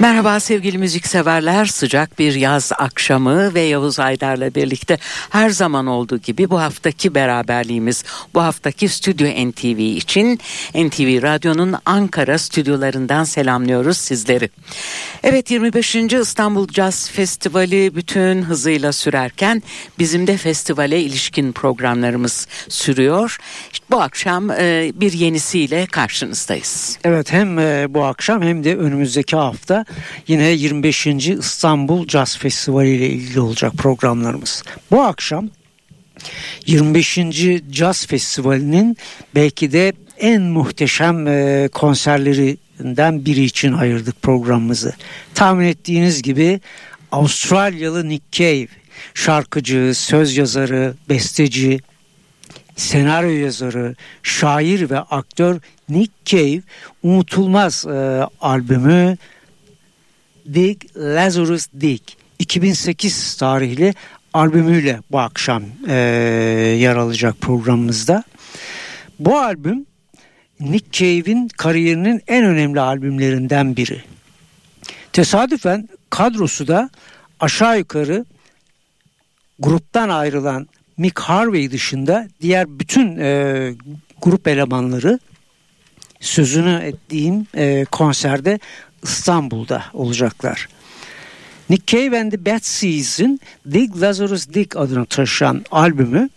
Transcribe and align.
Merhaba 0.00 0.40
sevgili 0.40 0.78
müzikseverler. 0.78 1.66
Sıcak 1.66 2.18
bir 2.18 2.34
yaz 2.34 2.72
akşamı 2.78 3.54
ve 3.54 3.60
Yavuz 3.60 4.00
Aydar'la 4.00 4.54
birlikte 4.54 4.98
her 5.30 5.50
zaman 5.50 5.86
olduğu 5.86 6.18
gibi 6.18 6.50
bu 6.50 6.60
haftaki 6.60 7.14
beraberliğimiz, 7.14 8.04
bu 8.34 8.42
haftaki 8.42 8.88
Stüdyo 8.88 9.28
NTV 9.28 9.78
için 9.78 10.40
NTV 10.74 11.22
Radyo'nun 11.22 11.74
Ankara 11.86 12.38
stüdyolarından 12.38 13.24
selamlıyoruz 13.24 13.96
sizleri. 13.96 14.50
Evet 15.22 15.50
25. 15.50 15.94
İstanbul 15.94 16.68
Jazz 16.68 17.10
Festivali 17.10 17.94
bütün 17.94 18.42
hızıyla 18.42 18.92
sürerken 18.92 19.62
bizim 19.98 20.26
de 20.26 20.36
festivale 20.36 21.00
ilişkin 21.00 21.52
programlarımız 21.52 22.46
sürüyor. 22.68 23.38
İşte 23.72 23.86
bu 23.90 24.02
akşam 24.02 24.50
e, 24.50 24.92
bir 24.94 25.12
yenisiyle 25.12 25.86
karşınızdayız. 25.86 26.98
Evet 27.04 27.32
hem 27.32 27.58
e, 27.58 27.86
bu 27.94 28.04
akşam 28.04 28.42
hem 28.42 28.64
de 28.64 28.76
önümüzdeki 28.76 29.36
hafta 29.36 29.84
yine 30.28 30.50
25. 30.50 31.06
İstanbul 31.06 32.08
Jazz 32.08 32.38
Festivali 32.38 32.94
ile 32.94 33.08
ilgili 33.08 33.40
olacak 33.40 33.72
programlarımız. 33.78 34.62
Bu 34.90 35.02
akşam 35.02 35.50
25. 36.66 37.18
Jazz 37.72 38.06
Festivali'nin 38.06 38.96
belki 39.34 39.72
de 39.72 39.92
en 40.18 40.42
muhteşem 40.42 41.26
e, 41.26 41.68
konserlerinden 41.72 43.24
biri 43.24 43.44
için 43.44 43.72
ayırdık 43.72 44.22
programımızı. 44.22 44.92
Tahmin 45.34 45.64
ettiğiniz 45.64 46.22
gibi 46.22 46.60
Avustralyalı 47.12 48.08
Nick 48.08 48.24
Cave 48.32 48.68
şarkıcı, 49.14 49.92
söz 49.94 50.36
yazarı, 50.36 50.94
besteci, 51.08 51.80
senaryo 52.76 53.30
yazarı, 53.30 53.94
şair 54.22 54.90
ve 54.90 54.98
aktör 54.98 55.60
Nick 55.88 56.12
Cave 56.24 56.62
unutulmaz 57.02 57.86
e, 57.86 58.26
albümü 58.40 59.16
Dig 60.54 60.96
Lazarus 60.96 61.66
Dig 61.80 62.00
2008 62.38 63.34
tarihli 63.34 63.94
albümüyle 64.32 65.00
bu 65.10 65.18
akşam 65.18 65.62
e, 65.88 65.94
yer 66.80 66.96
alacak 66.96 67.40
programımızda. 67.40 68.24
Bu 69.18 69.38
albüm 69.38 69.86
Nick 70.60 70.86
Cave'in 70.92 71.48
kariyerinin 71.48 72.22
en 72.26 72.44
önemli 72.44 72.80
albümlerinden 72.80 73.76
biri. 73.76 74.02
Tesadüfen 75.12 75.88
kadrosu 76.10 76.68
da 76.68 76.90
aşağı 77.40 77.78
yukarı 77.78 78.24
gruptan 79.58 80.08
ayrılan 80.08 80.68
Mick 80.96 81.20
Harvey 81.20 81.70
dışında 81.70 82.28
diğer 82.40 82.78
bütün 82.78 83.16
e, 83.18 83.72
grup 84.22 84.48
elemanları 84.48 85.18
sözünü 86.20 86.74
ettiğim 86.84 87.46
e, 87.54 87.84
konserde 87.84 88.58
İstanbul'da 89.02 89.84
olacaklar. 89.92 90.68
Nick 91.70 91.86
Cave 91.86 92.20
and 92.20 92.32
the 92.32 92.46
Bad 92.46 92.62
Seas'in 92.62 93.40
Dig 93.72 94.02
Lazarus 94.02 94.48
Dig 94.48 94.76
adını 94.76 95.06
taşıyan 95.06 95.64
albümü 95.70 96.28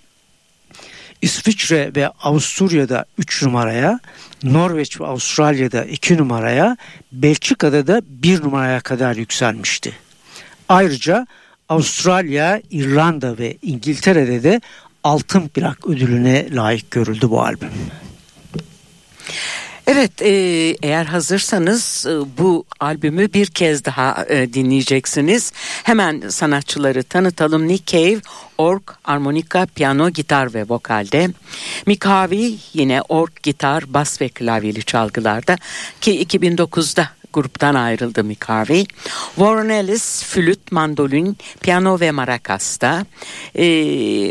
İsviçre 1.21 1.91
ve 1.95 2.07
Avusturya'da 2.07 3.05
3 3.17 3.43
numaraya, 3.43 3.99
Norveç 4.43 5.01
ve 5.01 5.05
Avustralya'da 5.05 5.85
2 5.85 6.17
numaraya, 6.17 6.77
Belçika'da 7.11 7.87
da 7.87 8.01
1 8.05 8.41
numaraya 8.41 8.79
kadar 8.79 9.15
yükselmişti. 9.15 9.93
Ayrıca 10.69 11.27
Avustralya, 11.69 12.61
İrlanda 12.71 13.37
ve 13.37 13.57
İngiltere'de 13.61 14.43
de 14.43 14.61
altın 15.03 15.47
plak 15.47 15.87
ödülüne 15.87 16.55
layık 16.55 16.91
görüldü 16.91 17.29
bu 17.29 17.41
albüm. 17.41 17.71
Evet 19.87 20.21
e, 20.21 20.29
eğer 20.81 21.05
hazırsanız 21.05 22.05
e, 22.09 22.37
bu 22.37 22.65
albümü 22.79 23.33
bir 23.33 23.45
kez 23.45 23.85
daha 23.85 24.25
e, 24.29 24.53
dinleyeceksiniz. 24.53 25.51
Hemen 25.83 26.29
sanatçıları 26.29 27.03
tanıtalım. 27.03 27.67
Nick 27.67 27.85
Cave, 27.85 28.21
org, 28.57 28.81
armonika, 29.03 29.65
piyano, 29.75 30.09
gitar 30.09 30.53
ve 30.53 30.65
vokalde. 30.69 31.29
Mick 31.85 32.05
Harvey 32.05 32.59
yine 32.73 33.01
org, 33.01 33.31
gitar, 33.43 33.93
bas 33.93 34.21
ve 34.21 34.29
klavyeli 34.29 34.83
çalgılarda 34.83 35.57
ki 36.01 36.25
2009'da 36.25 37.09
gruptan 37.33 37.75
ayrıldı 37.75 38.23
Mick 38.23 38.49
Harvey. 38.49 38.85
Warren 39.35 39.69
Ellis 39.69 40.23
flüt, 40.23 40.71
mandolin, 40.71 41.37
piyano 41.61 41.99
ve 41.99 42.11
marakasta. 42.11 43.05
E, 43.55 43.65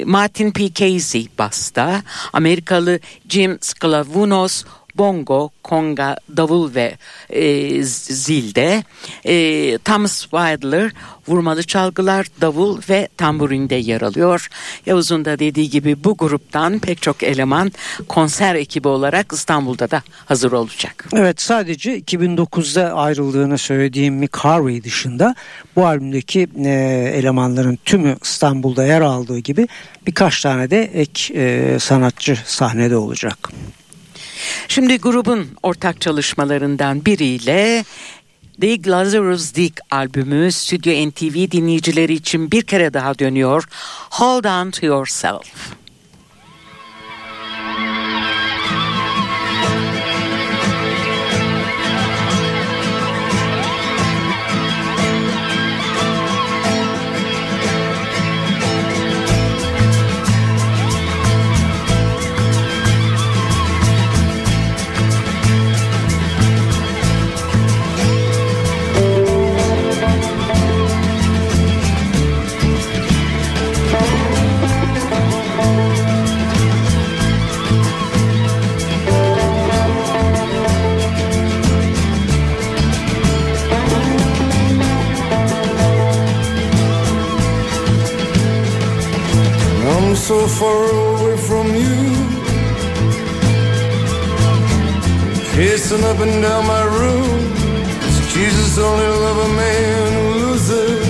Martin 0.04 0.50
P. 0.50 0.72
Casey 0.74 1.28
basta. 1.38 2.02
Amerikalı 2.32 3.00
Jim 3.28 3.58
Sclavunos 3.60 4.64
bongo, 4.98 5.50
konga, 5.62 6.16
davul 6.36 6.74
ve 6.74 6.96
e, 7.30 7.82
zilde. 7.82 8.84
E, 9.24 9.78
Thomas 9.78 10.20
Wilder 10.20 10.92
vurmalı 11.28 11.62
çalgılar, 11.62 12.26
davul 12.40 12.80
ve 12.88 13.08
tamburinde 13.16 13.74
yer 13.74 14.00
alıyor. 14.00 14.48
Yavuz'un 14.86 15.24
da 15.24 15.38
dediği 15.38 15.70
gibi 15.70 16.04
bu 16.04 16.16
gruptan 16.16 16.78
pek 16.78 17.02
çok 17.02 17.22
eleman 17.22 17.72
konser 18.08 18.54
ekibi 18.54 18.88
olarak 18.88 19.32
İstanbul'da 19.32 19.90
da 19.90 20.02
hazır 20.24 20.52
olacak. 20.52 21.08
Evet 21.12 21.40
sadece 21.40 21.98
2009'da 21.98 22.92
ayrıldığını 22.92 23.58
söylediğim 23.58 24.14
Mick 24.14 24.36
Harvey 24.36 24.84
dışında 24.84 25.34
bu 25.76 25.86
albümdeki 25.86 26.48
e, 26.64 26.70
elemanların 27.14 27.78
tümü 27.84 28.16
İstanbul'da 28.22 28.86
yer 28.86 29.00
aldığı 29.00 29.38
gibi 29.38 29.68
birkaç 30.06 30.42
tane 30.42 30.70
de 30.70 30.82
ek 30.82 31.34
e, 31.34 31.78
sanatçı 31.78 32.38
sahnede 32.46 32.96
olacak. 32.96 33.52
Şimdi 34.74 34.98
grubun 34.98 35.48
ortak 35.62 36.00
çalışmalarından 36.00 37.04
biriyle 37.04 37.84
The 38.60 38.90
Lazarus 38.90 39.54
Dick 39.54 39.80
albümü 39.90 40.52
Stüdyo 40.52 41.08
NTV 41.08 41.50
dinleyicileri 41.50 42.14
için 42.14 42.50
bir 42.50 42.62
kere 42.62 42.94
daha 42.94 43.18
dönüyor. 43.18 43.64
Hold 44.10 44.44
on 44.44 44.70
to 44.70 44.86
yourself. 44.86 45.42
So 90.22 90.46
far 90.46 90.84
away 90.84 91.36
from 91.36 91.66
you. 91.74 91.98
Pacing 95.54 96.04
up 96.04 96.18
and 96.20 96.40
down 96.40 96.64
my 96.64 96.84
room. 96.98 97.40
Is 98.06 98.18
Jesus 98.32 98.78
only 98.78 99.08
love 99.24 99.38
a 99.48 99.52
man 99.62 100.12
who 100.16 100.26
loses? 100.44 101.02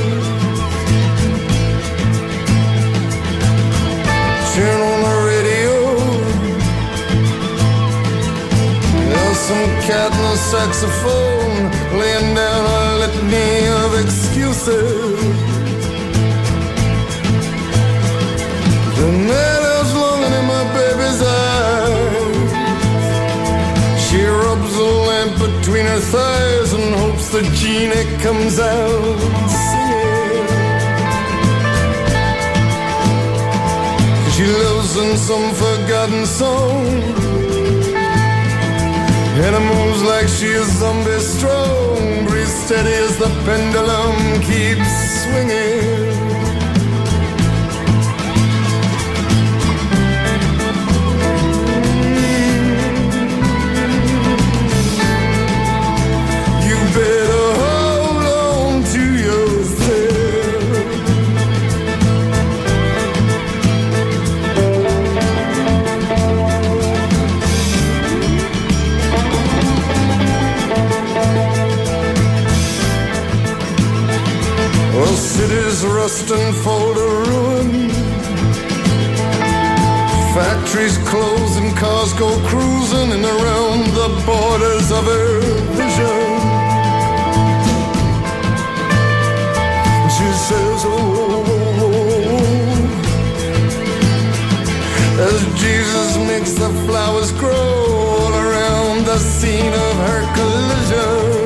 Turn 4.54 4.80
on 4.90 4.98
the 5.08 5.16
radio. 5.30 5.74
There's 9.10 9.40
some 9.50 9.72
cat 9.86 10.10
in 10.20 10.24
a 10.24 10.38
saxophone 10.52 11.62
laying 12.00 12.34
down 12.34 12.62
a 12.78 12.98
litany 13.00 13.66
of 13.82 13.90
excuses. 14.04 15.11
her 25.92 26.00
thighs 26.00 26.72
and 26.72 26.94
hopes 26.94 27.28
the 27.28 27.42
genie 27.58 28.06
comes 28.24 28.58
out 28.58 29.18
singing. 29.60 30.48
She 34.34 34.46
lives 34.46 34.92
in 35.02 35.10
some 35.28 35.48
forgotten 35.64 36.24
song 36.24 36.86
and 39.44 39.54
it 39.58 39.64
moves 39.72 40.02
like 40.12 40.28
she 40.28 40.46
is 40.46 40.68
zombie 40.80 41.18
strong. 41.18 42.24
Breathe 42.26 42.54
steady 42.64 42.94
as 43.06 43.18
the 43.18 43.30
pendulum 43.44 44.16
keeps 44.48 44.92
swinging. 45.22 46.01
Rust 76.12 76.30
and 76.30 76.54
to 76.54 77.06
ruin. 77.30 77.88
Factories 80.34 80.98
close 81.08 81.56
and 81.56 81.76
cars 81.76 82.12
go 82.14 82.28
cruising 82.48 83.12
and 83.12 83.24
around 83.24 83.86
the 84.00 84.08
borders 84.26 84.90
of 84.90 85.04
her 85.04 85.40
vision. 85.78 86.30
She 90.16 90.28
says, 90.46 90.84
oh, 90.84 90.90
oh, 90.90 91.44
oh, 91.84 91.94
oh. 92.32 92.48
as 95.28 95.40
Jesus 95.60 96.10
makes 96.28 96.52
the 96.52 96.70
flowers 96.86 97.32
grow 97.32 97.52
all 97.52 98.34
around 98.34 99.04
the 99.06 99.18
scene 99.18 99.72
of 99.72 99.96
her 100.08 100.22
collision. 100.34 101.41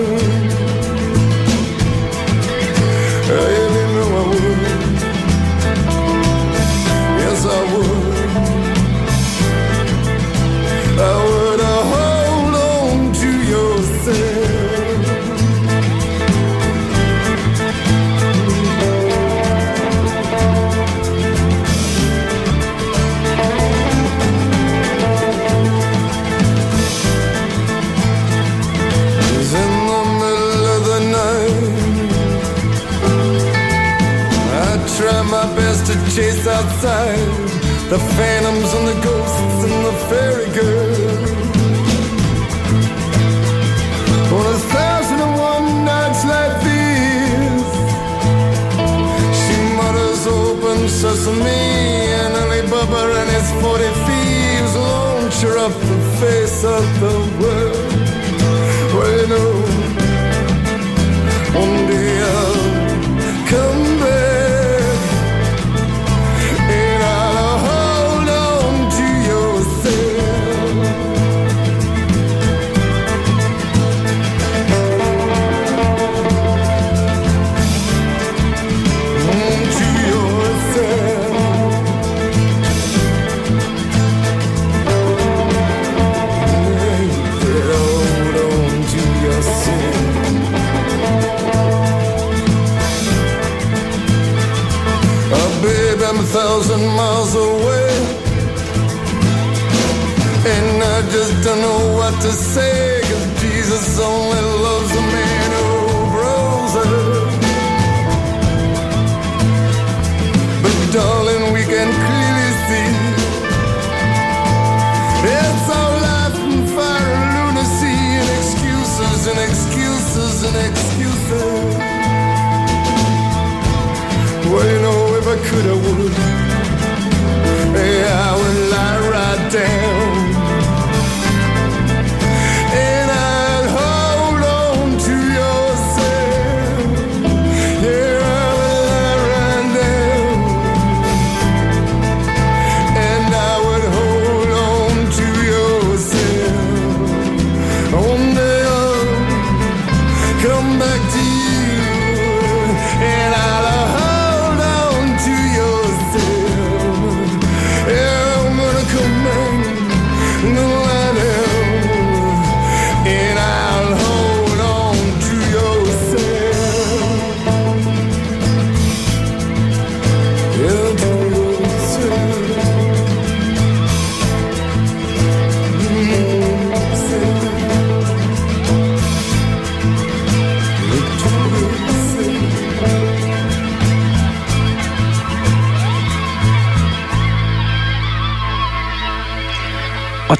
Chase 36.16 36.46
outside 36.46 37.18
the 37.90 37.98
phantoms 38.16 38.72
and 38.72 38.88
the 38.88 38.98
ghosts 39.04 39.64
and 39.68 39.84
the 39.84 39.92
fairy 40.08 40.48
girl. 40.56 41.20
On 44.36 44.46
a 44.54 44.58
thousand 44.72 45.20
and 45.20 45.34
one 45.52 45.84
nights 45.84 46.24
like 46.24 46.56
this, 46.68 47.66
she 49.40 49.56
mutters 49.76 50.26
open 50.26 50.88
sesame 50.88 51.60
and 52.22 52.32
Alibaba 52.34 53.02
and 53.20 53.30
his 53.36 53.48
forty 53.60 53.90
thieves 54.06 54.74
launch 54.74 55.42
her 55.42 55.58
up 55.58 55.74
the 55.90 56.00
face 56.19 56.64
of 56.64 56.84
the 57.02 57.14
world. 57.42 57.95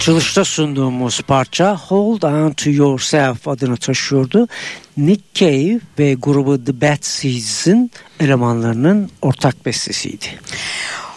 Açılışta 0.07 0.45
sunduğumuz 0.45 1.21
parça 1.21 1.77
Hold 1.77 2.23
On 2.23 2.53
To 2.53 2.71
Yourself 2.71 3.49
adını 3.49 3.77
taşıyordu. 3.77 4.49
Nick 4.97 5.23
Cave 5.35 5.81
ve 5.99 6.15
grubu 6.15 6.65
The 6.65 6.81
Bad 6.81 6.99
Seeds'in 7.01 7.91
elemanlarının 8.21 9.11
ortak 9.23 9.67
bestesiydi. 9.67 10.27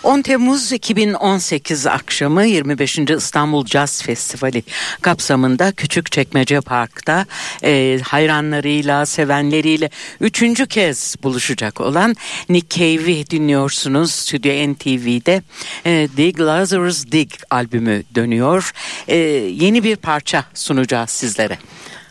10 0.03 0.21
Temmuz 0.21 0.71
2018 0.71 1.87
akşamı 1.87 2.45
25. 2.45 2.99
İstanbul 2.99 3.65
Jazz 3.65 4.01
Festivali 4.01 4.63
kapsamında 5.01 5.71
Küçükçekmece 5.71 6.61
Park'ta 6.61 7.25
e, 7.63 7.99
hayranlarıyla, 8.03 9.05
sevenleriyle 9.05 9.89
üçüncü 10.21 10.67
kez 10.67 11.15
buluşacak 11.23 11.81
olan 11.81 12.15
Nick 12.49 12.79
Cave'i 12.79 13.29
dinliyorsunuz. 13.29 14.11
Stüdyo 14.11 14.73
NTV'de 14.73 15.41
e, 15.85 16.07
Dig 16.17 16.39
Lazarus 16.39 17.05
Dig 17.11 17.29
albümü 17.49 18.03
dönüyor. 18.15 18.71
E, 19.07 19.17
yeni 19.17 19.83
bir 19.83 19.95
parça 19.95 20.45
sunacağız 20.53 21.09
sizlere. 21.09 21.57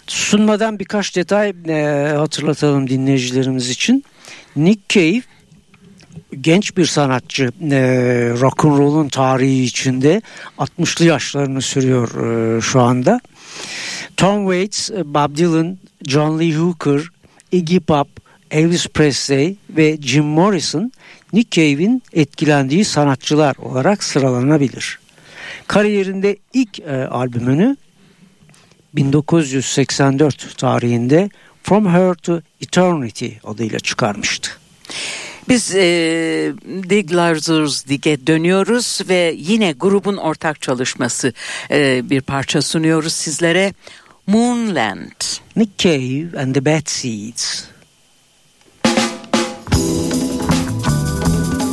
Sunmadan 0.07 0.79
birkaç 0.79 1.17
detay 1.17 1.53
e, 1.69 2.13
hatırlatalım 2.17 2.91
dinleyicilerimiz 2.91 3.71
için. 3.71 4.05
Nick 4.57 4.83
Cave 4.89 5.38
genç 6.41 6.77
bir 6.77 6.87
sanatçı 6.87 7.45
e, 7.45 7.81
rock 8.41 8.65
and 8.65 8.79
roll'un 8.79 9.09
tarihi 9.09 9.63
içinde 9.63 10.23
60'lı 10.59 11.05
yaşlarını 11.05 11.63
sürüyor 11.63 12.09
e, 12.09 12.61
şu 12.61 12.81
anda. 12.81 13.21
Tom 14.17 14.45
Waits, 14.45 14.91
Bob 14.91 15.37
Dylan, 15.37 15.79
John 16.07 16.41
Lee 16.41 16.55
Hooker, 16.55 17.01
Iggy 17.53 17.79
Pop, 17.79 18.09
Elvis 18.51 18.89
Presley 18.89 19.57
ve 19.71 19.97
Jim 20.03 20.25
Morrison 20.25 20.93
Nick 21.33 21.61
Cave'in 21.61 22.03
etkilendiği 22.13 22.85
sanatçılar 22.85 23.57
olarak 23.57 24.05
sıralanabilir. 24.05 24.99
Kariyerinde 25.67 26.37
ilk 26.53 26.81
e, 26.81 27.07
albümünü 27.07 27.77
1984 28.95 30.59
tarihinde 30.59 31.31
From 31.63 31.87
Her 31.87 32.15
to 32.15 32.41
Eternity 32.61 33.29
adıyla 33.45 33.79
çıkarmıştı. 33.79 34.51
Biz 35.49 35.75
e, 35.75 35.81
Dig 36.91 37.11
Dig'e 37.89 38.27
dönüyoruz 38.27 39.01
ve 39.09 39.35
yine 39.39 39.73
grubun 39.73 40.17
ortak 40.17 40.63
çalışması 40.63 41.33
e, 41.71 42.11
bir 42.11 42.21
parça 42.21 42.63
sunuyoruz 42.63 43.13
sizlere. 43.13 43.75
Moonland. 44.27 45.21
Nick 45.57 45.73
Cave 45.79 46.43
and 46.43 46.55
the 46.55 46.65
Bad 46.65 46.87
Seeds. 46.87 47.65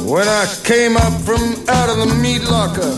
When 0.06 0.28
I 0.28 0.46
came 0.64 0.96
up 0.96 1.14
from 1.26 1.42
out 1.68 1.90
of 1.90 1.98
the 1.98 2.16
meat 2.22 2.44
locker, 2.50 2.94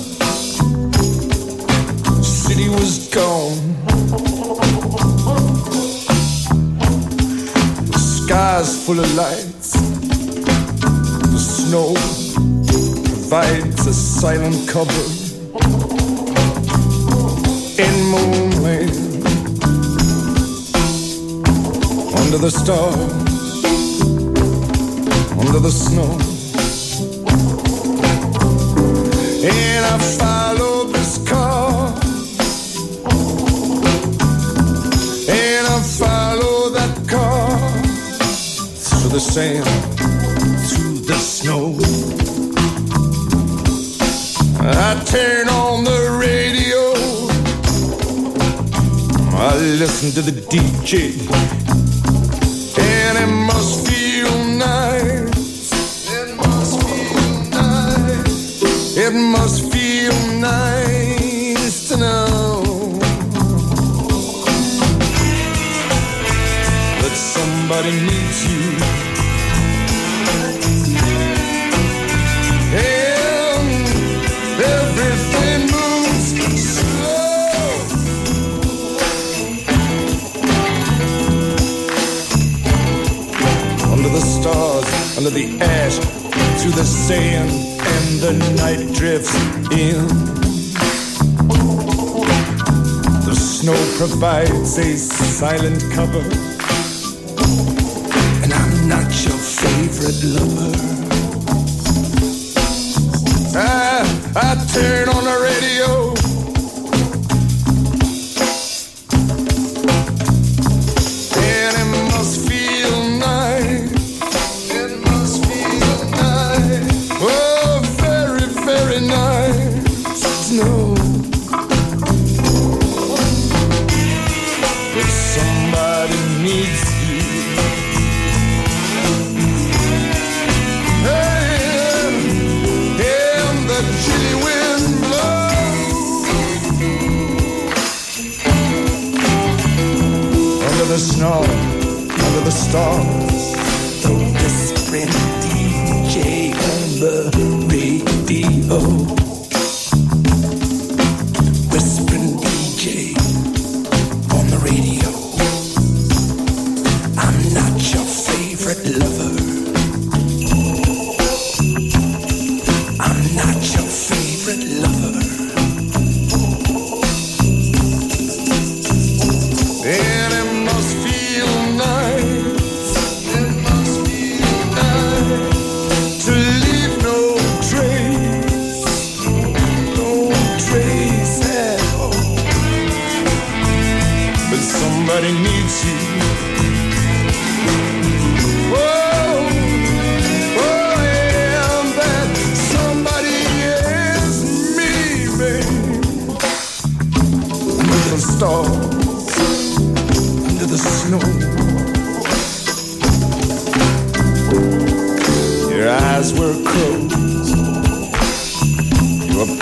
the 2.18 2.24
city 2.24 2.70
was 2.70 3.10
gone. 3.10 3.58
The 7.92 8.00
sky's 8.00 8.86
full 8.86 9.00
of 9.00 9.16
lights. 9.16 9.57
Snow 11.68 11.94
provides 13.04 13.88
a 13.88 13.94
silent 13.94 14.70
cover 14.70 15.06
in 17.84 17.94
moonland. 18.12 18.96
Under 22.20 22.38
the 22.38 22.50
stars, 22.50 23.12
under 25.38 25.60
the 25.60 25.70
snow. 25.70 26.12
And 29.44 29.86
I 29.86 29.98
followed 30.20 30.94
this 30.94 31.18
car. 31.28 31.90
And 35.28 35.68
I 35.68 35.82
followed 36.00 36.70
that 36.76 37.08
car 37.10 37.60
through 38.72 39.10
the 39.10 39.20
sand, 39.20 39.97
the 41.08 41.14
snow. 41.14 41.74
I 44.60 45.02
turn 45.06 45.48
on 45.48 45.86
the 45.86 46.18
radio. 46.20 46.82
I 49.38 49.56
listen 49.80 50.12
to 50.12 50.22
the 50.22 50.42
DJ. 50.52 50.92
And 52.78 53.18
it 53.24 53.34
must 53.52 53.88
feel 53.88 54.34
nice. 54.58 55.72
It 56.12 56.36
must 56.36 56.76
feel 56.84 57.32
nice. 57.52 58.98
It 58.98 59.14
must 59.14 59.72
feel 59.72 60.18
nice 60.42 61.88
to 61.90 61.98
know 61.98 63.00
that 67.02 67.16
somebody 67.16 67.92
needs 68.02 68.17
the 85.38 85.62
ash, 85.62 85.98
through 86.60 86.72
the 86.72 86.84
sand, 86.84 87.52
and 87.52 88.20
the 88.20 88.34
night 88.56 88.92
drifts 88.96 89.36
in. 89.72 90.08
The 93.24 93.36
snow 93.36 93.78
provides 93.98 94.80
a 94.80 94.98
silent 94.98 95.84
cover, 95.94 96.24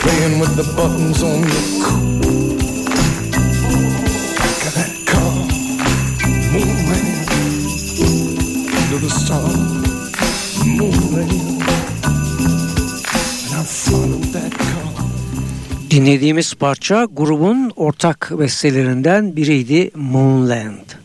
playing 0.06 0.40
with 0.40 0.54
the 0.56 0.66
buttons 0.78 1.20
on 1.24 1.40
your 1.52 1.66
coat. 1.86 2.60
Of 4.66 4.74
that 4.78 4.94
car, 5.12 5.36
moving 6.54 7.08
under 8.80 9.00
the 9.06 9.12
stars, 9.22 10.66
moving. 10.66 11.56
Dinlediğimiz 15.92 16.54
parça 16.54 17.08
grubun 17.12 17.72
ortak 17.76 18.32
bestelerinden 18.40 19.36
biriydi 19.36 19.92
Moonland. 19.96 21.05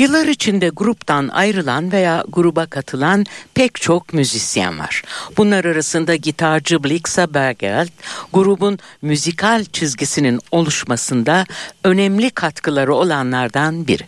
Yıllar 0.00 0.26
içinde 0.26 0.68
gruptan 0.68 1.28
ayrılan 1.28 1.92
veya 1.92 2.24
gruba 2.28 2.66
katılan 2.66 3.26
pek 3.54 3.74
çok 3.74 4.14
müzisyen 4.14 4.78
var. 4.78 5.02
Bunlar 5.36 5.64
arasında 5.64 6.16
gitarcı 6.16 6.84
Blixa 6.84 7.34
Bergelt, 7.34 7.90
grubun 8.32 8.78
müzikal 9.02 9.64
çizgisinin 9.64 10.40
oluşmasında 10.50 11.46
önemli 11.84 12.30
katkıları 12.30 12.94
olanlardan 12.94 13.86
biri. 13.86 14.02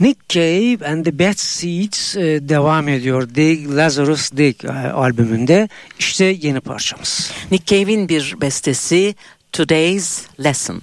Nick 0.00 0.20
Cave 0.28 0.92
and 0.92 1.04
the 1.04 1.18
Bad 1.18 1.36
Seeds 1.36 2.16
e, 2.16 2.48
devam 2.48 2.88
ediyor. 2.88 3.34
Dig 3.34 3.76
Lazarus 3.76 4.32
Dig 4.32 4.64
e, 4.64 4.68
albümünde. 4.70 5.68
İşte 5.98 6.24
yeni 6.24 6.60
parçamız. 6.60 7.32
Nick 7.50 7.76
Cave'in 7.76 8.08
bir 8.08 8.36
bestesi 8.40 9.14
Today's 9.52 10.22
Lesson. 10.44 10.82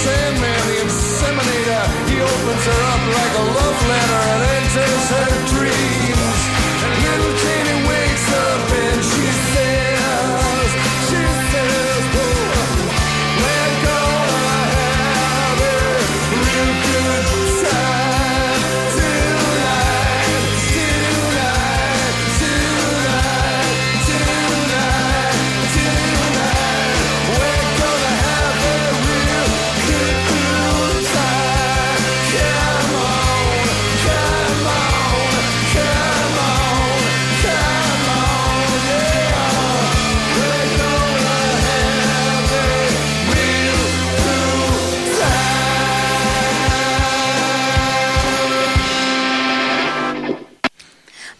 Sandman, 0.00 0.60
the 0.66 0.76
inseminator. 0.80 1.84
He 2.08 2.16
opens 2.20 2.64
her 2.64 2.80
up 2.92 3.02
like 3.18 3.32
a 3.36 3.44
love 3.58 3.78
letter 3.92 4.20
and 4.32 4.42
enters 4.56 5.06
her 5.12 5.30
dream. 5.52 5.99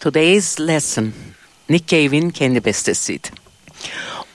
Today's 0.01 0.59
Lesson 0.59 1.13
Nick 1.69 1.85
Cave'in 1.87 2.29
kendi 2.29 2.65
bestesiydi. 2.65 3.27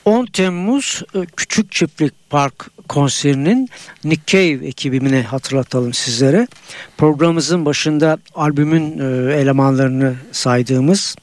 10 0.05 0.27
Temmuz 0.27 1.03
e, 1.15 1.27
Küçük 1.37 1.73
Çiftlik 1.73 2.13
Park 2.31 2.71
konserinin 2.89 3.69
Nick 4.05 4.23
Cave 4.27 4.67
ekibini 4.67 5.23
hatırlatalım 5.23 5.93
sizlere. 5.95 6.49
Programımızın 6.97 7.65
başında 7.65 8.19
albümün 8.35 8.99
e, 8.99 9.35
elemanlarını 9.35 10.15
saydığımız 10.33 11.17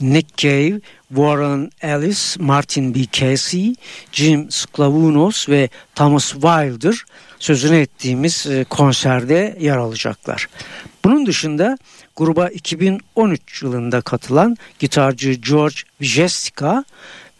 Nick 0.00 0.28
Cave, 0.36 0.80
Warren 1.08 1.70
Ellis, 1.82 2.38
Martin 2.38 2.94
B. 2.94 2.98
Casey, 3.12 3.74
Jim 4.12 4.50
Sklavounos 4.50 5.48
ve 5.48 5.68
Thomas 5.94 6.32
Wilder 6.32 7.04
sözünü 7.38 7.76
ettiğimiz 7.76 8.46
e, 8.46 8.64
konserde 8.64 9.56
yer 9.60 9.76
alacaklar. 9.76 10.48
Bunun 11.04 11.26
dışında 11.26 11.78
gruba 12.18 12.48
2013 12.48 13.62
yılında 13.62 14.00
katılan 14.00 14.56
gitarcı 14.78 15.32
George 15.32 15.76
Vijestika 16.00 16.84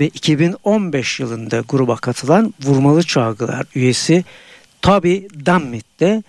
ve 0.00 0.06
2015 0.06 1.20
yılında 1.20 1.62
gruba 1.68 1.96
katılan 1.96 2.54
Vurmalı 2.62 3.02
Çalgılar 3.02 3.66
üyesi 3.74 4.24
Toby 4.82 5.16
Dammit 5.46 6.00
de 6.00 6.22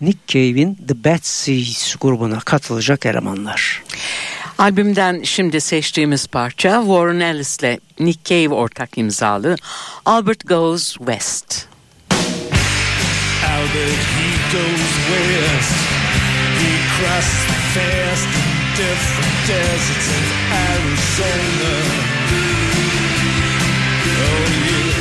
Nick 0.00 0.18
Cave'in 0.26 0.74
The 0.88 1.04
Bad 1.04 1.22
Seeds 1.22 1.96
grubuna 1.96 2.40
katılacak 2.40 3.06
elemanlar. 3.06 3.82
Albümden 4.58 5.22
şimdi 5.22 5.60
seçtiğimiz 5.60 6.26
parça 6.26 6.80
Warren 6.80 7.20
Ellis 7.20 7.58
ile 7.58 7.80
Nick 8.00 8.20
Cave 8.24 8.54
ortak 8.54 8.98
imzalı 8.98 9.56
Albert 10.04 10.48
Goes 10.48 10.94
West. 10.96 11.66
Albert 13.44 13.98
he 14.16 14.58
goes 14.58 14.96
west 15.08 16.05
He 16.96 17.02
crosses 17.02 17.44
fast 17.76 18.24
in 18.24 18.48
different 18.72 19.36
deserts 19.44 20.08
of 20.16 20.24
Arizona 20.72 21.74
Oh 24.16 24.48
yeah 24.64 24.96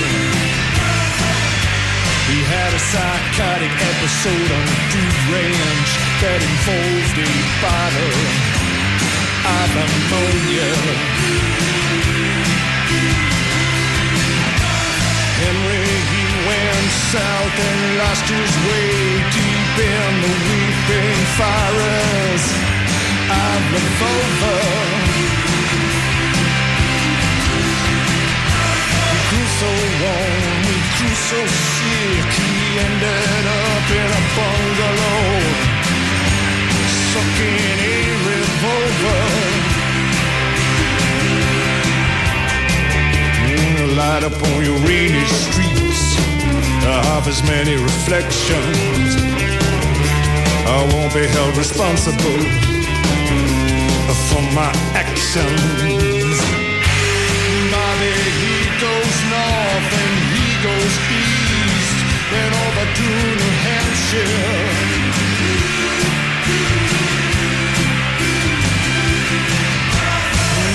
He 2.28 2.44
had 2.52 2.72
a 2.76 2.82
psychotic 2.84 3.72
episode 3.72 4.50
on 4.60 4.66
the 4.68 4.80
Dude 4.92 5.24
Ranch 5.32 5.92
That 6.20 6.44
involved 6.44 7.16
a 7.16 7.32
bottle 7.64 8.20
of 9.56 9.70
ammonia. 9.88 10.72
Henry, 15.40 15.88
he 16.12 16.24
went 16.44 16.92
south 17.08 17.56
and 17.56 17.82
lost 18.04 18.28
his 18.28 18.52
way 18.68 19.24
deep 19.32 19.80
in 19.80 20.12
the 20.24 20.75
weeping 20.88 21.26
forest 21.38 22.54
of 23.30 23.62
the 23.72 23.82
Volva. 24.00 24.56
He 29.12 29.20
grew 29.30 29.48
so 29.60 29.72
warm, 30.02 30.62
we 30.68 30.78
grew 30.98 31.16
so 31.30 31.40
sick, 31.46 32.30
he 32.38 32.80
ended 32.86 33.46
up 33.64 33.88
in 34.02 34.10
a 34.10 34.24
bungalow, 34.36 35.26
sucking 37.14 37.80
a 37.80 37.98
revolver. 38.28 39.24
light 43.96 44.24
up 44.26 44.34
on 44.34 44.66
your 44.66 44.78
rainy 44.80 45.24
streets. 45.26 46.16
Have 46.84 47.28
as 47.30 47.42
many 47.44 47.76
reflections. 47.76 49.55
I 50.68 50.82
won't 50.92 51.14
be 51.14 51.28
held 51.28 51.56
responsible 51.58 52.42
for 54.34 54.42
my 54.58 54.74
actions. 54.98 56.42
Bobby, 57.70 58.14
he 58.42 58.66
goes 58.82 59.16
north 59.30 59.90
and 60.02 60.16
he 60.34 60.46
goes 60.66 60.94
east, 61.14 61.98
then 62.34 62.52
over 62.66 62.86
to 62.98 63.08
New 63.38 63.54
Hampshire. 63.62 65.06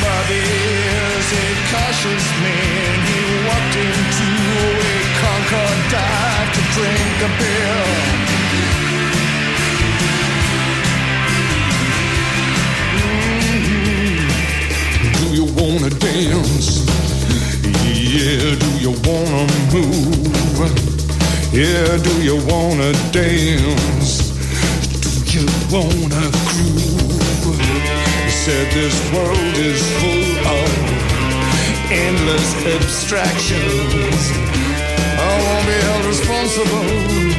Bobby 0.07 0.38
is 0.38 1.29
a 1.35 1.48
cautious 1.74 2.26
man. 2.46 2.94
He 3.11 3.20
walked 3.42 3.74
into 3.74 4.29
a 4.87 5.03
Concord 5.18 5.81
dive 5.90 6.48
to 6.55 6.62
drink 6.79 7.16
a 7.26 7.31
beer. 7.42 8.30
Wanna 15.56 15.90
dance? 15.90 16.86
Yeah, 17.84 18.54
do 18.58 18.70
you 18.78 18.92
wanna 19.06 19.46
move? 19.72 20.70
Yeah, 21.52 21.96
do 21.98 22.22
you 22.22 22.36
wanna 22.46 22.92
dance? 23.12 24.30
Do 25.00 25.40
you 25.40 25.46
wanna 25.70 26.30
groove? 26.48 27.60
You 28.24 28.30
said 28.30 28.70
this 28.72 28.96
world 29.12 29.56
is 29.56 29.80
full 30.00 30.26
of 30.46 30.68
endless 31.90 32.48
abstractions. 32.66 34.30
I 35.18 35.30
won't 35.42 35.66
be 35.66 35.72
held 35.72 36.04
responsible 36.06 37.30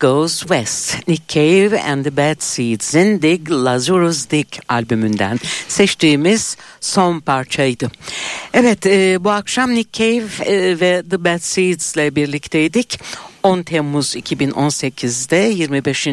Goes 0.00 0.40
West, 0.40 1.08
Nick 1.08 1.28
Cave 1.28 1.80
and 1.80 2.04
the 2.04 2.16
Bad 2.16 2.36
Seeds'in 2.38 3.22
Dig 3.22 3.50
Lazarus 3.50 4.30
Dig 4.30 4.46
albümünden 4.68 5.38
seçtiğimiz 5.68 6.56
son 6.80 7.20
parçaydı. 7.20 7.90
Evet 8.52 8.86
e, 8.86 9.24
bu 9.24 9.30
akşam 9.30 9.74
Nick 9.74 9.90
Cave 9.92 10.50
e, 10.52 10.80
ve 10.80 11.02
The 11.10 11.24
Bad 11.24 11.38
Seeds 11.38 11.94
ile 11.94 12.16
birlikteydik. 12.16 13.00
10 13.42 13.62
Temmuz 13.62 14.16
2018'de 14.16 15.36
25. 15.36 16.08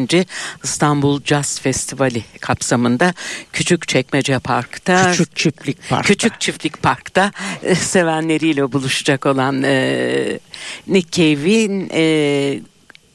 İstanbul 0.64 1.20
Jazz 1.24 1.60
Festivali 1.60 2.24
kapsamında 2.40 3.14
Küçük 3.52 3.88
Çekmece 3.88 4.38
Park'ta 4.38 5.10
Küçük 5.10 5.36
Çiftlik 5.36 5.88
Park'ta 5.88 6.08
Küçük 6.08 6.40
Çiftlik 6.40 6.82
Park'ta 6.82 7.32
e, 7.62 7.74
sevenleriyle 7.74 8.72
buluşacak 8.72 9.26
olan 9.26 9.62
e, 9.62 10.38
Nick 10.86 11.10
Cave'in 11.10 11.90
e, 11.94 12.60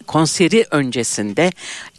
konseri 0.10 0.66
öncesinde 0.72 1.52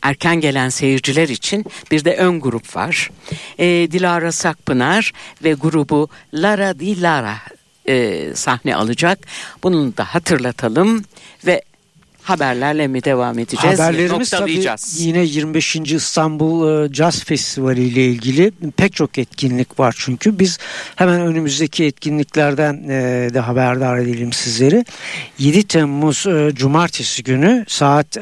erken 0.03 0.41
gelen 0.41 0.69
seyirciler 0.69 1.29
için 1.29 1.65
bir 1.91 2.05
de 2.05 2.17
ön 2.17 2.41
grup 2.41 2.77
var. 2.77 3.11
E, 3.59 3.67
Dilara 3.93 4.33
Sakpınar 4.33 5.13
ve 5.45 5.53
grubu 5.53 6.09
Lara 6.35 6.79
Di 6.79 7.03
Lara 7.03 7.37
e, 7.89 8.27
sahne 8.35 8.77
alacak. 8.77 9.19
Bunu 9.63 9.97
da 9.97 10.05
hatırlatalım 10.05 11.05
ve 11.47 11.63
haberlerle 12.31 12.89
mi 12.89 13.05
devam 13.05 13.39
edeceğiz? 13.39 13.79
Haberlerimiz 13.79 14.31
tabii 14.31 14.67
yine 14.99 15.25
25. 15.25 15.77
İstanbul 15.77 16.85
e, 16.85 16.95
Jazz 16.95 17.25
Festivali 17.25 17.83
ile 17.83 18.05
ilgili 18.05 18.53
pek 18.77 18.95
çok 18.95 19.19
etkinlik 19.19 19.81
var 19.81 19.95
çünkü 19.99 20.39
biz 20.39 20.59
hemen 20.97 21.21
önümüzdeki 21.21 21.85
etkinliklerden 21.85 22.85
e, 22.89 23.31
de 23.35 23.41
haberdar 23.41 23.99
edelim 23.99 24.33
sizleri. 24.33 24.85
7 25.39 25.63
Temmuz 25.63 26.27
e, 26.27 26.51
Cumartesi 26.55 27.23
günü 27.23 27.65
saat 27.69 28.17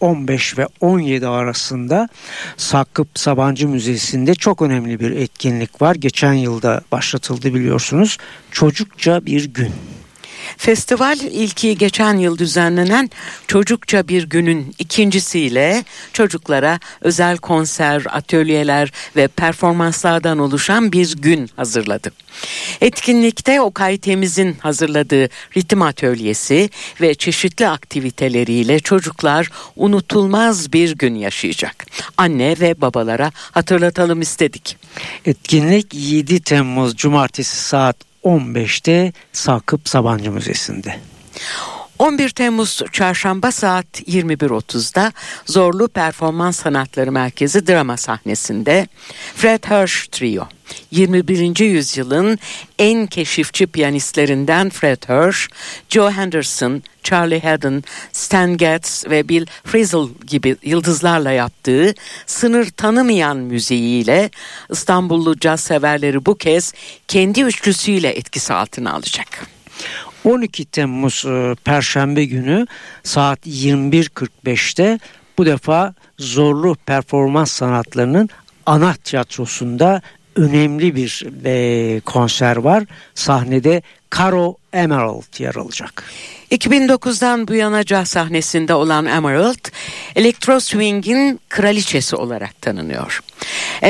15 0.00 0.58
ve 0.58 0.66
17 0.80 1.26
arasında 1.26 2.08
Sakıp 2.56 3.08
Sabancı 3.14 3.68
Müzesi'nde 3.68 4.34
çok 4.34 4.62
önemli 4.62 5.00
bir 5.00 5.10
etkinlik 5.10 5.82
var. 5.82 5.94
Geçen 5.94 6.32
yılda 6.32 6.80
başlatıldı 6.92 7.54
biliyorsunuz. 7.54 8.18
Çocukça 8.50 9.26
bir 9.26 9.44
gün. 9.44 9.72
Festival 10.56 11.18
ilki 11.18 11.78
geçen 11.78 12.14
yıl 12.16 12.38
düzenlenen 12.38 13.10
Çocukça 13.46 14.08
Bir 14.08 14.28
Günün 14.28 14.74
ikincisiyle 14.78 15.84
çocuklara 16.12 16.80
özel 17.00 17.36
konser, 17.36 18.02
atölyeler 18.10 18.92
ve 19.16 19.28
performanslardan 19.28 20.38
oluşan 20.38 20.92
bir 20.92 21.16
gün 21.16 21.50
hazırladı. 21.56 22.10
Etkinlikte 22.80 23.60
Okay 23.60 23.98
Temiz'in 23.98 24.56
hazırladığı 24.60 25.28
ritim 25.56 25.82
atölyesi 25.82 26.70
ve 27.00 27.14
çeşitli 27.14 27.68
aktiviteleriyle 27.68 28.80
çocuklar 28.80 29.50
unutulmaz 29.76 30.72
bir 30.72 30.94
gün 30.96 31.14
yaşayacak. 31.14 31.86
Anne 32.16 32.56
ve 32.60 32.80
babalara 32.80 33.32
hatırlatalım 33.52 34.20
istedik. 34.20 34.76
Etkinlik 35.26 35.86
7 35.94 36.40
Temmuz 36.40 36.96
Cumartesi 36.96 37.56
saat 37.56 38.13
15'te 38.24 39.12
Sakıp 39.32 39.88
Sabancı 39.88 40.32
Müzesi'nde. 40.32 40.96
11 41.98 42.28
Temmuz 42.28 42.82
Çarşamba 42.92 43.52
saat 43.52 44.00
21.30'da 44.00 45.12
Zorlu 45.46 45.88
Performans 45.88 46.60
Sanatları 46.60 47.12
Merkezi 47.12 47.66
drama 47.66 47.96
sahnesinde 47.96 48.88
Fred 49.36 49.64
Hirsch 49.64 50.10
Trio 50.10 50.48
21. 50.90 51.64
yüzyılın 51.64 52.38
en 52.78 53.06
keşifçi 53.06 53.66
piyanistlerinden 53.66 54.70
Fred 54.70 55.02
Hirsch, 55.02 55.54
Joe 55.88 56.10
Henderson, 56.10 56.82
Charlie 57.02 57.40
Haddon, 57.40 57.82
Stan 58.12 58.56
Getz 58.56 59.04
ve 59.10 59.28
Bill 59.28 59.46
Frisell 59.64 60.08
gibi 60.26 60.56
yıldızlarla 60.62 61.30
yaptığı 61.30 61.94
sınır 62.26 62.70
tanımayan 62.70 63.36
müziğiyle 63.36 64.30
İstanbullu 64.70 65.38
caz 65.38 65.60
severleri 65.60 66.26
bu 66.26 66.34
kez 66.34 66.72
kendi 67.08 67.42
üçlüsüyle 67.42 68.08
etkisi 68.08 68.52
altına 68.52 68.92
alacak. 68.92 69.54
12 70.24 70.64
Temmuz 70.64 71.24
e, 71.26 71.54
Perşembe 71.64 72.24
günü 72.24 72.66
saat 73.02 73.46
21.45'te 73.46 74.98
bu 75.38 75.46
defa 75.46 75.94
zorlu 76.18 76.76
performans 76.86 77.52
sanatlarının 77.52 78.28
ana 78.66 78.94
tiyatrosunda 78.94 80.02
önemli 80.36 80.96
bir 80.96 81.26
e, 81.44 82.00
konser 82.00 82.56
var. 82.56 82.84
Sahnede 83.14 83.82
Caro 84.18 84.56
Emerald 84.72 85.40
yer 85.40 85.54
alacak. 85.54 86.04
2009'dan 86.50 87.48
bu 87.48 87.54
yana 87.54 87.84
caz 87.84 88.08
sahnesinde 88.08 88.74
olan 88.74 89.06
Emerald, 89.06 89.68
elektro 90.16 90.60
swing'in 90.60 91.40
kraliçesi 91.48 92.16
olarak 92.16 92.62
tanınıyor. 92.62 93.20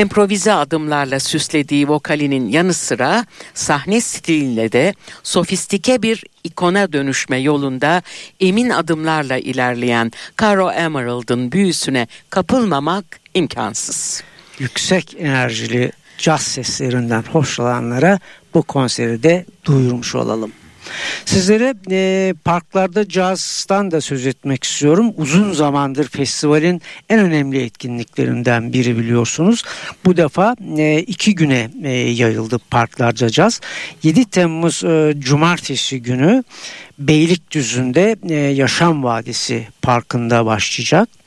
Improvize 0.00 0.52
adımlarla 0.52 1.20
süslediği 1.20 1.88
vokalinin 1.88 2.48
yanı 2.48 2.74
sıra 2.74 3.26
sahne 3.54 4.00
stiliyle 4.00 4.72
de 4.72 4.94
sofistike 5.22 6.02
bir 6.02 6.24
ikona 6.44 6.92
dönüşme 6.92 7.36
yolunda 7.36 8.02
emin 8.40 8.70
adımlarla 8.70 9.38
ilerleyen 9.38 10.12
Caro 10.40 10.70
Emerald'ın 10.70 11.52
büyüsüne 11.52 12.06
kapılmamak 12.30 13.04
imkansız. 13.34 14.22
Yüksek 14.58 15.14
enerjili 15.18 15.92
caz 16.18 16.42
seslerinden 16.42 17.22
hoşlananlara 17.32 18.18
bu 18.54 18.62
konseri 18.62 19.22
de 19.22 19.44
duyurmuş 19.64 20.14
olalım. 20.14 20.52
Sizlere 21.24 21.74
e, 21.90 22.34
parklarda 22.44 23.08
cazdan 23.08 23.90
da 23.90 24.00
söz 24.00 24.26
etmek 24.26 24.64
istiyorum. 24.64 25.12
Uzun 25.16 25.52
zamandır 25.52 26.08
festivalin 26.08 26.82
en 27.08 27.18
önemli 27.18 27.62
etkinliklerinden 27.62 28.72
biri 28.72 28.98
biliyorsunuz. 28.98 29.62
Bu 30.04 30.16
defa 30.16 30.56
e, 30.78 30.98
iki 31.00 31.34
güne 31.34 31.70
e, 31.84 31.90
yayıldı 31.90 32.58
parklarca 32.70 33.30
caz. 33.30 33.60
7 34.02 34.24
Temmuz 34.24 34.84
e, 34.84 35.14
Cumartesi 35.18 36.02
günü 36.02 36.44
Beylikdüzü'nde 36.98 38.16
e, 38.28 38.34
Yaşam 38.34 39.04
Vadisi 39.04 39.68
Parkı'nda 39.82 40.46
başlayacak. 40.46 41.23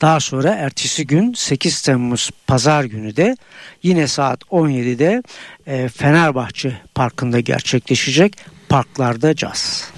Daha 0.00 0.20
sonra 0.20 0.54
ertesi 0.54 1.06
gün 1.06 1.32
8 1.34 1.82
Temmuz 1.82 2.30
Pazar 2.46 2.84
günü 2.84 3.16
de 3.16 3.36
yine 3.82 4.06
saat 4.06 4.42
17'de 4.42 5.22
e, 5.66 5.88
Fenerbahçe 5.88 6.80
Parkı'nda 6.94 7.40
gerçekleşecek 7.40 8.36
parklarda 8.68 9.36
caz. 9.36 9.90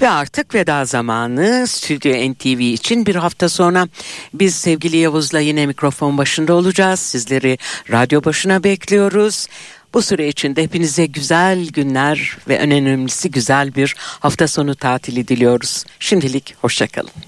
Ve 0.00 0.08
artık 0.08 0.54
veda 0.54 0.84
zamanı 0.84 1.66
Stüdyo 1.66 2.32
NTV 2.32 2.60
için 2.60 3.06
bir 3.06 3.14
hafta 3.14 3.48
sonra 3.48 3.88
biz 4.34 4.54
sevgili 4.54 4.96
Yavuz'la 4.96 5.40
yine 5.40 5.66
mikrofon 5.66 6.18
başında 6.18 6.54
olacağız. 6.54 7.00
Sizleri 7.00 7.58
radyo 7.90 8.24
başına 8.24 8.64
bekliyoruz. 8.64 9.46
Bu 9.94 10.02
süre 10.02 10.28
içinde 10.28 10.62
hepinize 10.62 11.06
güzel 11.06 11.66
günler 11.66 12.36
ve 12.48 12.54
en 12.54 12.70
önemlisi 12.70 13.30
güzel 13.30 13.74
bir 13.74 13.94
hafta 13.98 14.48
sonu 14.48 14.74
tatili 14.74 15.28
diliyoruz. 15.28 15.84
Şimdilik 15.98 16.54
hoşçakalın. 16.60 17.27